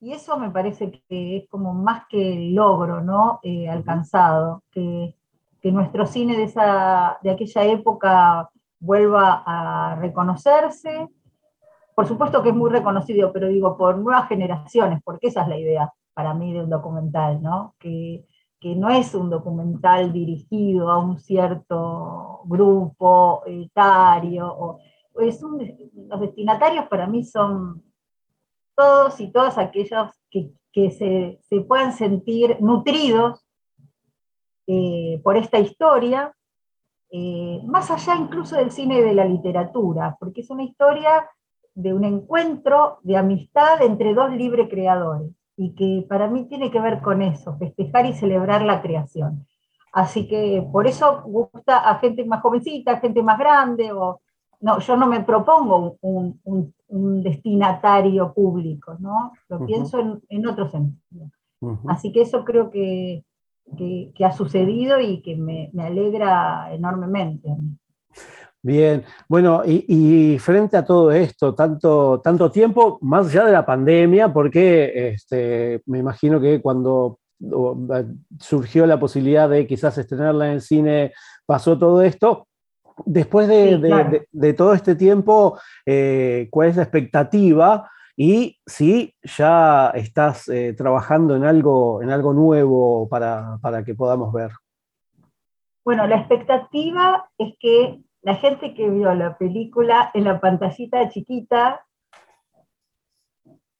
eso 0.00 0.36
me 0.36 0.50
parece 0.50 0.90
que 1.08 1.36
es 1.36 1.48
como 1.48 1.74
más 1.74 2.06
que 2.08 2.32
el 2.32 2.54
logro 2.56 3.00
¿no? 3.02 3.38
Eh, 3.44 3.68
alcanzado, 3.68 4.64
que, 4.72 5.14
que 5.62 5.70
nuestro 5.70 6.06
cine 6.06 6.36
de, 6.36 6.42
esa, 6.44 7.18
de 7.22 7.30
aquella 7.30 7.64
época 7.64 8.50
vuelva 8.80 9.44
a 9.46 9.94
reconocerse. 9.94 11.08
Por 11.94 12.06
supuesto 12.06 12.42
que 12.42 12.48
es 12.48 12.54
muy 12.54 12.70
reconocido, 12.70 13.32
pero 13.32 13.46
digo, 13.46 13.76
por 13.76 13.96
nuevas 13.96 14.28
generaciones, 14.28 15.00
porque 15.04 15.28
esa 15.28 15.42
es 15.42 15.48
la 15.48 15.58
idea 15.58 15.92
para 16.14 16.34
mí 16.34 16.52
de 16.52 16.64
un 16.64 16.70
documental, 16.70 17.40
¿no? 17.40 17.74
Que, 17.78 18.26
que 18.58 18.74
no 18.74 18.90
es 18.90 19.14
un 19.14 19.30
documental 19.30 20.12
dirigido 20.12 20.90
a 20.90 20.98
un 20.98 21.18
cierto 21.18 22.40
grupo 22.44 23.42
etario, 23.46 24.52
o, 24.52 24.78
es 25.20 25.42
un, 25.42 25.58
los 26.08 26.20
destinatarios 26.20 26.86
para 26.88 27.06
mí 27.06 27.24
son 27.24 27.82
todos 28.74 29.20
y 29.20 29.30
todas 29.30 29.58
aquellos 29.58 30.10
que, 30.30 30.50
que 30.72 30.90
se, 30.90 31.38
se, 31.42 31.60
puedan 31.60 31.92
sentir 31.92 32.56
nutridos 32.60 33.44
eh, 34.66 35.20
por 35.22 35.36
esta 35.36 35.58
historia, 35.58 36.34
eh, 37.10 37.60
más 37.64 37.90
allá 37.90 38.16
incluso 38.16 38.56
del 38.56 38.70
cine 38.70 38.98
y 38.98 39.02
de 39.02 39.14
la 39.14 39.24
literatura, 39.24 40.16
porque 40.18 40.40
es 40.40 40.50
una 40.50 40.62
historia 40.62 41.28
de 41.74 41.92
un 41.92 42.04
encuentro 42.04 42.98
de 43.02 43.16
amistad 43.16 43.82
entre 43.82 44.14
dos 44.14 44.30
libres 44.32 44.68
creadores, 44.68 45.30
y 45.56 45.74
que 45.74 46.06
para 46.08 46.28
mí 46.28 46.46
tiene 46.46 46.70
que 46.70 46.80
ver 46.80 47.00
con 47.02 47.22
eso, 47.22 47.56
festejar 47.58 48.06
y 48.06 48.14
celebrar 48.14 48.62
la 48.62 48.80
creación. 48.80 49.46
Así 49.92 50.26
que 50.26 50.66
por 50.72 50.86
eso 50.86 51.22
gusta 51.22 51.90
a 51.90 51.98
gente 51.98 52.24
más 52.24 52.40
jovencita, 52.40 52.92
a 52.92 53.00
gente 53.00 53.22
más 53.22 53.38
grande, 53.38 53.92
o 53.92 54.20
no, 54.60 54.78
yo 54.78 54.96
no 54.96 55.06
me 55.06 55.20
propongo 55.20 55.96
un, 56.00 56.40
un, 56.44 57.22
destinatario 57.22 58.32
público, 58.32 58.96
¿no? 59.00 59.32
Lo 59.48 59.64
pienso 59.66 59.98
en, 59.98 60.22
en, 60.28 60.46
otro 60.46 60.68
sentido. 60.68 61.30
Así 61.88 62.12
que 62.12 62.22
eso 62.22 62.44
creo 62.44 62.70
que, 62.70 63.24
que, 63.76 64.12
que, 64.14 64.24
ha 64.24 64.32
sucedido 64.32 65.00
y 65.00 65.22
que 65.22 65.36
me, 65.36 65.70
me 65.72 65.84
alegra 65.84 66.72
enormemente. 66.72 67.48
Bien, 68.62 69.02
bueno, 69.28 69.62
y, 69.64 69.84
y, 70.34 70.38
frente 70.38 70.76
a 70.76 70.84
todo 70.84 71.10
esto, 71.10 71.54
tanto, 71.54 72.20
tanto 72.22 72.50
tiempo, 72.50 72.98
más 73.02 73.26
allá 73.26 73.44
de 73.46 73.52
la 73.52 73.66
pandemia, 73.66 74.32
porque 74.32 75.08
este, 75.08 75.82
me 75.86 75.98
imagino 75.98 76.40
que 76.40 76.60
cuando 76.60 77.18
surgió 78.38 78.86
la 78.86 79.00
posibilidad 79.00 79.48
de 79.48 79.66
quizás 79.66 79.98
estrenarla 79.98 80.52
en 80.52 80.60
cine, 80.60 81.12
pasó 81.44 81.76
todo 81.76 82.02
esto, 82.02 82.46
Después 83.06 83.48
de, 83.48 83.74
sí, 83.74 83.80
claro. 83.80 84.10
de, 84.10 84.28
de, 84.30 84.52
todo 84.52 84.74
este 84.74 84.94
tiempo, 84.94 85.58
eh, 85.86 86.48
¿cuál 86.50 86.68
es 86.68 86.76
la 86.76 86.82
expectativa? 86.82 87.90
Y 88.16 88.58
si 88.66 89.14
ya 89.22 89.90
estás 89.90 90.48
eh, 90.48 90.74
trabajando 90.74 91.34
en 91.34 91.44
algo, 91.44 92.02
en 92.02 92.10
algo 92.10 92.34
nuevo 92.34 93.08
para, 93.08 93.58
para, 93.62 93.84
que 93.84 93.94
podamos 93.94 94.32
ver. 94.32 94.50
Bueno, 95.84 96.06
la 96.06 96.16
expectativa 96.16 97.30
es 97.38 97.54
que 97.58 98.00
la 98.22 98.36
gente 98.36 98.74
que 98.74 98.88
vio 98.88 99.14
la 99.14 99.36
película 99.36 100.10
en 100.14 100.24
la 100.24 100.40
pantallita 100.40 101.08
chiquita, 101.08 101.84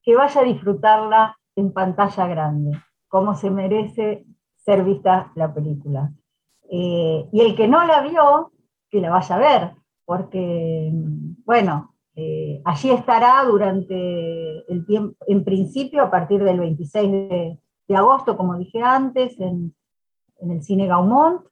que 0.03 0.17
vaya 0.17 0.41
a 0.41 0.45
disfrutarla 0.45 1.39
en 1.55 1.73
pantalla 1.73 2.27
grande, 2.27 2.79
como 3.09 3.35
se 3.35 3.51
merece 3.51 4.25
ser 4.57 4.83
vista 4.83 5.31
la 5.35 5.53
película. 5.53 6.11
Eh, 6.71 7.29
y 7.33 7.41
el 7.41 7.55
que 7.55 7.69
no 7.69 7.85
la 7.85 8.01
vio, 8.01 8.53
que 8.91 9.01
la 9.01 9.11
vaya 9.11 9.37
a 9.37 9.39
ver, 9.39 9.73
porque, 10.05 10.91
bueno, 11.45 11.92
eh, 12.15 12.61
allí 12.65 12.91
estará 12.91 13.43
durante 13.45 14.71
el 14.71 14.85
tiempo, 14.87 15.17
en 15.27 15.45
principio 15.45 16.03
a 16.03 16.11
partir 16.11 16.43
del 16.45 16.61
26 16.61 17.11
de, 17.11 17.59
agosto, 17.95 18.39
como 18.39 18.57
dije 18.57 18.81
antes, 18.81 19.39
en, 19.39 19.75
el 20.41 20.63
Cine 20.63 20.87
Gaumont, 20.87 21.43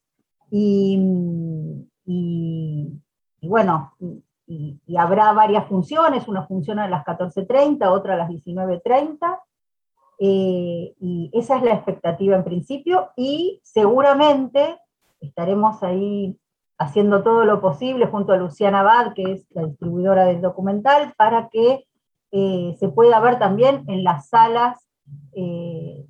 y, 0.50 0.99
y, 2.07 2.88
bueno, 3.43 3.93
y, 4.47 4.81
habrá 4.97 5.33
varias 5.33 5.67
funciones, 5.69 6.26
una 6.29 6.47
función 6.47 6.78
a 6.78 6.89
las 6.89 7.04
14.30, 7.04 7.87
otra 7.91 8.15
a 8.15 8.17
las 8.17 8.30
19.30, 8.30 9.39
eh, 10.19 10.95
y 10.99 11.30
esa 11.35 11.56
es 11.56 11.63
la 11.63 11.75
expectativa 11.75 12.37
en 12.37 12.45
principio, 12.45 13.11
y 13.17 13.61
seguramente 13.63 14.78
estaremos 15.21 15.82
ahí 15.82 16.39
haciendo 16.80 17.23
todo 17.23 17.45
lo 17.45 17.60
posible 17.60 18.06
junto 18.06 18.32
a 18.32 18.38
Luciana 18.38 18.80
Abad, 18.80 19.12
que 19.12 19.32
es 19.32 19.47
la 19.50 19.66
distribuidora 19.66 20.25
del 20.25 20.40
documental, 20.40 21.12
para 21.19 21.50
que 21.50 21.84
eh, 22.32 22.75
se 22.80 22.88
pueda 22.88 23.21
ver 23.21 23.38
también 23.38 23.84
en 23.86 24.02
las 24.02 24.30
salas 24.30 24.88
eh, 25.32 26.06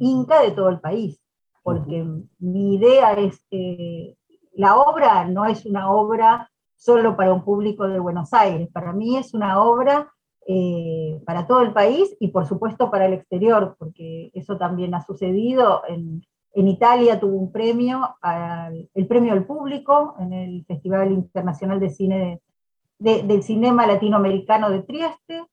Inca 0.00 0.42
de 0.42 0.50
todo 0.50 0.70
el 0.70 0.80
país, 0.80 1.20
porque 1.62 2.04
mi 2.40 2.74
idea 2.74 3.12
es 3.12 3.40
que 3.48 4.16
la 4.54 4.76
obra 4.76 5.24
no 5.24 5.44
es 5.44 5.64
una 5.64 5.90
obra 5.92 6.50
solo 6.74 7.16
para 7.16 7.32
un 7.32 7.44
público 7.44 7.86
de 7.86 8.00
Buenos 8.00 8.32
Aires, 8.32 8.68
para 8.72 8.92
mí 8.92 9.16
es 9.16 9.34
una 9.34 9.62
obra 9.62 10.12
eh, 10.48 11.20
para 11.26 11.46
todo 11.46 11.62
el 11.62 11.72
país 11.72 12.16
y 12.18 12.28
por 12.28 12.46
supuesto 12.46 12.90
para 12.90 13.06
el 13.06 13.12
exterior, 13.12 13.76
porque 13.78 14.32
eso 14.34 14.56
también 14.56 14.94
ha 14.94 15.04
sucedido 15.04 15.82
en, 15.86 16.22
en 16.60 16.68
Italia 16.68 17.20
tuvo 17.20 17.36
un 17.36 17.52
premio, 17.52 18.16
al, 18.20 18.88
el 18.92 19.06
premio 19.06 19.32
al 19.32 19.44
público 19.44 20.16
en 20.18 20.32
el 20.32 20.64
Festival 20.66 21.12
Internacional 21.12 21.78
de 21.78 21.90
Cine 21.90 22.40
de, 22.98 23.12
de, 23.12 23.22
del 23.22 23.42
Cinema 23.44 23.86
Latinoamericano 23.86 24.68
de 24.70 24.82
Trieste. 24.82 25.44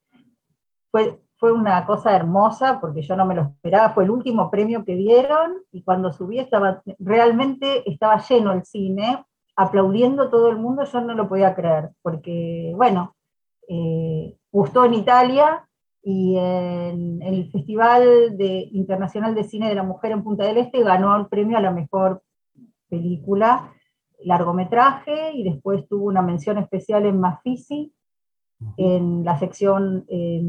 Fue, 0.90 1.22
fue 1.38 1.52
una 1.52 1.86
cosa 1.86 2.16
hermosa 2.16 2.80
porque 2.82 3.04
yo 3.04 3.16
no 3.16 3.26
me 3.26 3.36
lo 3.36 3.44
esperaba, 3.44 3.94
fue 3.94 4.06
el 4.06 4.10
último 4.10 4.50
premio 4.50 4.84
que 4.84 4.96
dieron 4.96 5.58
y 5.72 5.84
cuando 5.84 6.12
subí 6.12 6.40
estaba 6.40 6.82
realmente 6.98 7.88
estaba 7.90 8.20
lleno 8.20 8.54
el 8.54 8.66
cine, 8.66 9.24
aplaudiendo 9.56 10.30
todo 10.30 10.50
el 10.50 10.58
mundo, 10.58 10.86
yo 10.86 11.02
no 11.02 11.14
lo 11.14 11.30
podía 11.30 11.54
creer, 11.54 11.92
porque 12.02 12.74
bueno, 12.76 13.16
eh, 13.68 14.36
gustó 14.52 14.86
en 14.86 14.96
Italia, 14.96 15.68
y 16.08 16.38
en, 16.38 17.20
el 17.24 17.52
Festival 17.52 18.38
de, 18.38 18.70
Internacional 18.72 19.34
de 19.34 19.44
Cine 19.44 19.68
de 19.68 19.74
la 19.76 19.82
Mujer 19.82 20.12
en 20.12 20.24
Punta 20.24 20.46
del 20.46 20.58
Este 20.58 20.84
ganó 20.84 21.18
el 21.18 21.26
premio 21.26 21.58
a 21.58 21.62
la 21.62 21.72
mejor 21.72 22.22
película, 22.88 23.74
largometraje, 24.24 25.32
y 25.34 25.44
después 25.44 25.88
tuvo 25.88 26.06
una 26.06 26.22
mención 26.22 26.60
especial 26.60 27.08
en 27.08 27.20
Mafisi, 27.20 27.92
en 28.78 29.26
la 29.26 29.40
sección 29.40 30.06
eh, 30.08 30.44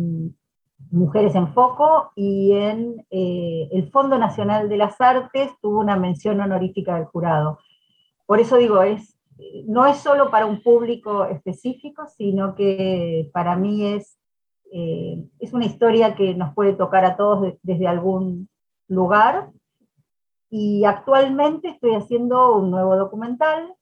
Mujeres 0.90 1.34
en 1.34 1.48
Foco, 1.54 2.12
y 2.14 2.52
en 2.52 3.06
eh, 3.10 3.70
el 3.72 3.90
Fondo 3.90 4.18
Nacional 4.18 4.68
de 4.68 4.76
las 4.76 5.00
Artes 5.00 5.52
tuvo 5.62 5.80
una 5.80 5.96
mención 5.96 6.38
honorífica 6.38 6.96
del 6.96 7.06
jurado. 7.06 7.60
Por 8.26 8.40
eso 8.40 8.58
digo, 8.58 8.82
es, 8.82 9.18
no 9.66 9.86
es 9.86 9.96
solo 9.96 10.30
para 10.30 10.44
un 10.44 10.62
público 10.62 11.24
específico, 11.24 12.06
sino 12.14 12.54
que 12.54 13.30
para 13.32 13.56
mí 13.56 13.86
es 13.86 14.18
eh, 14.72 15.24
es 15.38 15.52
una 15.52 15.64
historia 15.64 16.14
que 16.14 16.34
nos 16.34 16.54
puede 16.54 16.74
tocar 16.74 17.04
a 17.04 17.16
todos 17.16 17.42
de, 17.42 17.58
desde 17.62 17.86
algún 17.86 18.48
lugar. 18.88 19.50
Y 20.50 20.84
actualmente 20.84 21.68
estoy 21.68 21.94
haciendo 21.94 22.56
un 22.56 22.70
nuevo 22.70 22.96
documental, 22.96 23.74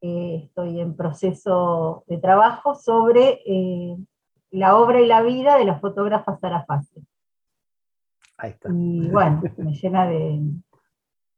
eh, 0.00 0.42
estoy 0.44 0.80
en 0.80 0.96
proceso 0.96 2.04
de 2.06 2.18
trabajo 2.18 2.74
sobre 2.74 3.40
eh, 3.46 3.96
la 4.50 4.76
obra 4.76 5.00
y 5.00 5.06
la 5.06 5.22
vida 5.22 5.56
de 5.56 5.64
la 5.64 5.78
fotógrafa 5.78 6.38
Sara 6.38 6.64
Fase. 6.64 7.02
Ahí 8.36 8.50
está. 8.50 8.68
Y 8.72 9.08
bueno, 9.10 9.42
me 9.58 9.72
llena 9.72 10.06
de, 10.06 10.40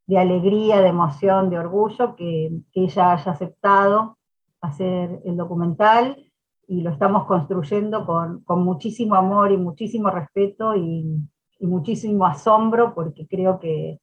de, 0.07 0.17
alegría, 0.17 0.81
de 0.81 0.89
emoción, 0.89 1.49
de 1.49 1.59
orgullo 1.59 2.15
que, 2.15 2.51
que 2.73 2.83
ella 2.85 3.13
haya 3.13 3.31
aceptado 3.31 4.17
hacer 4.61 5.21
el 5.25 5.37
documental 5.37 6.26
y 6.67 6.81
lo 6.81 6.91
estamos 6.91 7.25
construyendo 7.25 8.05
con, 8.05 8.41
con 8.41 8.63
muchísimo 8.63 9.15
amor 9.15 9.51
y 9.51 9.57
muchísimo 9.57 10.09
respeto 10.09 10.75
y, 10.75 11.27
muchísimo 11.59 12.27
asombro, 12.27 12.93
porque 12.93 13.25
creo 13.25 13.59
que, 13.59 13.99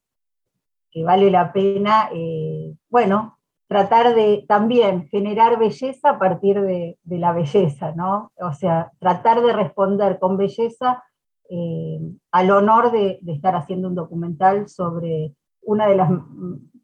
que 0.91 1.05
vale 1.05 1.31
la 1.31 1.53
pena, 1.53 2.09
eh, 2.13 2.75
bueno, 2.89 3.37
tratar 3.67 4.13
de 4.13 4.43
también 4.45 5.07
generar 5.07 5.57
belleza 5.57 6.09
a 6.09 6.19
partir 6.19 6.59
de, 6.59 6.97
de, 7.01 7.17
la 7.17 7.31
belleza, 7.31 7.93
¿no? 7.95 8.33
O 8.41 8.51
sea, 8.51 8.91
tratar 8.99 9.41
de 9.41 9.53
responder 9.53 10.19
con 10.19 10.35
belleza 10.35 11.01
eh, 11.49 12.01
al 12.31 12.51
honor 12.51 12.91
de, 12.91 13.19
de, 13.21 13.31
estar 13.31 13.55
haciendo 13.55 13.87
un 13.87 13.95
documental 13.95 14.67
sobre 14.67 15.33
una 15.61 15.87
de 15.87 15.95
las, 15.95 16.11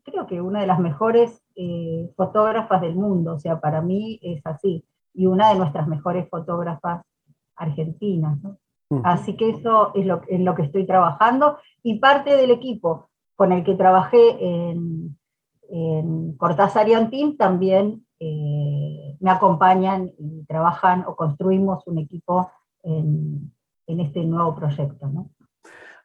creo 0.03 0.25
que 0.25 0.39
una 0.39 0.61
de 0.61 0.67
las 0.67 0.79
mejores 0.79 1.43
eh, 1.55 2.09
fotógrafas 2.15 2.81
del 2.81 2.95
mundo, 2.95 3.33
o 3.33 3.39
sea, 3.39 3.59
para 3.59 3.81
mí 3.81 4.19
es 4.23 4.41
así 4.45 4.85
y 5.13 5.25
una 5.25 5.49
de 5.49 5.59
nuestras 5.59 5.87
mejores 5.87 6.29
fotógrafas 6.29 7.03
argentinas. 7.55 8.39
Así 9.03 9.37
que 9.37 9.51
eso 9.51 9.93
es 9.95 10.05
lo, 10.05 10.55
que 10.55 10.63
estoy 10.63 10.85
trabajando 10.85 11.57
y 11.81 11.99
parte 11.99 12.35
del 12.35 12.51
equipo 12.51 13.09
con 13.37 13.53
el 13.53 13.63
que 13.63 13.75
trabajé 13.75 14.37
en, 14.69 15.17
en 15.69 16.33
Cortázar 16.33 16.89
y 16.89 16.93
Antín 16.93 17.37
también 17.37 18.05
eh, 18.19 19.15
me 19.19 19.31
acompañan 19.31 20.11
y 20.17 20.43
trabajan 20.45 21.05
o 21.07 21.15
construimos 21.15 21.87
un 21.87 21.99
equipo 21.99 22.51
en, 22.83 23.53
en 23.87 23.99
este 24.01 24.25
nuevo 24.25 24.55
proyecto. 24.55 25.07
¿no? 25.07 25.29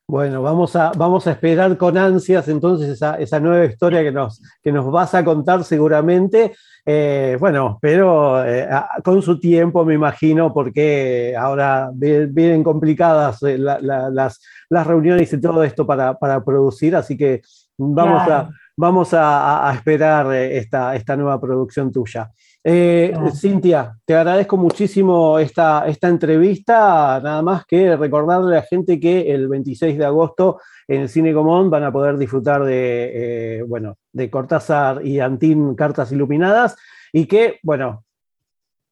Bueno, 0.09 0.41
vamos 0.41 0.77
a, 0.77 0.93
vamos 0.97 1.27
a 1.27 1.33
esperar 1.33 1.77
con 1.77 1.99
ansias 1.99 2.47
entonces 2.47 3.03
esa, 3.03 3.41
nueva 3.41 3.65
historia 3.65 4.05
que 4.05 4.13
nos, 4.13 4.41
que 4.63 4.71
nos 4.71 4.89
vas 4.89 5.13
a 5.17 5.25
contar 5.25 5.65
seguramente. 5.65 6.55
Eh, 6.85 7.37
bueno, 7.41 7.77
pero 7.83 8.45
eh, 8.47 8.69
con 9.03 9.21
su 9.21 9.41
tiempo 9.41 9.85
me 9.85 9.95
imagino, 9.95 10.55
porque 10.55 11.35
ahora 11.37 11.91
vienen 11.93 12.63
complicadas 12.63 13.43
eh, 13.43 13.59
las, 13.59 14.41
reuniones 14.71 15.33
y 15.33 15.41
todo 15.41 15.65
esto 15.65 15.85
para, 15.85 16.17
producir, 16.45 16.95
así 16.95 17.17
que 17.17 17.43
vamos, 17.77 18.29
a, 18.31 18.49
vamos 18.77 19.09
a, 19.13 19.73
esperar 19.75 20.33
esta, 20.33 20.95
esta 20.95 21.17
nueva 21.17 21.41
producción 21.41 21.91
tuya. 21.91 22.31
Eh, 22.69 23.15
Cintia, 23.33 23.97
te 24.05 24.17
agradezco 24.17 24.57
muchísimo 24.57 25.39
esta, 25.39 25.87
esta 25.87 26.09
entrevista. 26.09 27.21
Nada 27.23 27.41
más 27.41 27.65
que 27.65 27.95
recordarle 27.95 28.57
a 28.57 28.61
la 28.61 28.67
gente 28.67 28.99
que 28.99 29.33
el 29.33 29.47
26 29.47 29.97
de 29.97 30.05
agosto 30.05 30.61
en 30.89 31.03
el 31.03 31.09
Cine 31.09 31.33
Común 31.33 31.71
van 31.71 31.85
a 31.85 31.93
poder 31.93 32.19
disfrutar 32.19 32.65
de, 32.65 33.59
eh, 33.59 33.63
bueno, 33.63 33.99
de 34.13 34.29
Cortázar 34.31 35.07
y 35.07 35.21
Antín 35.21 35.77
Cartas 35.77 36.11
Iluminadas 36.11 36.77
y 37.13 37.27
que, 37.27 37.61
bueno, 37.63 38.05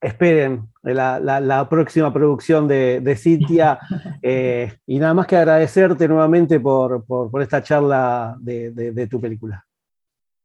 esperen 0.00 0.68
la, 0.84 1.66
próxima 1.68 2.12
producción 2.12 2.68
de, 2.68 3.16
Cintia. 3.18 3.80
Eh, 4.22 4.72
y 4.86 4.98
nada 5.00 5.14
más 5.14 5.26
que 5.26 5.36
agradecerte 5.36 6.06
nuevamente 6.06 6.60
por, 6.60 7.04
esta 7.42 7.60
charla 7.60 8.36
de 8.38 9.08
tu 9.10 9.20
película. 9.20 9.66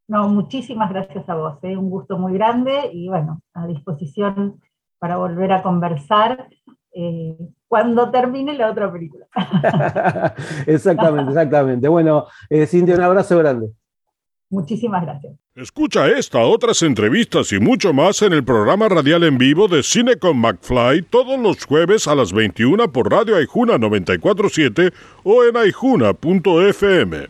No, 0.09 0.27
muchísimas 0.27 0.89
gracias 0.89 1.29
a 1.29 1.35
vos, 1.35 1.59
¿eh? 1.61 1.77
un 1.77 1.91
gusto 1.91 2.17
muy 2.17 2.33
grande 2.33 2.89
y 2.91 3.07
bueno, 3.07 3.43
a 3.53 3.67
disposición 3.67 4.59
para 4.97 5.17
volver 5.17 5.51
a 5.51 5.61
conversar 5.61 6.49
eh, 6.95 7.37
cuando 7.67 8.09
termine 8.09 8.55
la 8.55 8.71
otra 8.71 8.91
película. 8.91 9.27
exactamente, 10.65 11.29
exactamente. 11.29 11.87
Bueno, 11.87 12.25
eh, 12.49 12.65
Cintia, 12.65 12.95
un 12.95 13.03
abrazo 13.03 13.37
grande. 13.37 13.69
Muchísimas 14.49 15.03
gracias. 15.03 15.37
Escucha 15.53 16.07
esta, 16.07 16.39
otras 16.39 16.81
entrevistas 16.81 17.51
y 17.51 17.59
mucho 17.59 17.93
más 17.93 18.23
en 18.23 18.33
el 18.33 18.43
programa 18.43 18.89
radial 18.89 19.23
en 19.25 19.37
vivo 19.37 19.67
de 19.67 19.83
Cine 19.83 20.15
con 20.15 20.39
McFly 20.39 21.03
todos 21.03 21.39
los 21.39 21.63
jueves 21.65 22.07
a 22.07 22.15
las 22.15 22.33
21 22.33 22.91
por 22.91 23.11
Radio 23.11 23.35
Aijuna 23.35 23.77
947 23.77 24.91
o 25.23 25.43
en 25.43 25.55
aijuna.fm. 25.55 27.29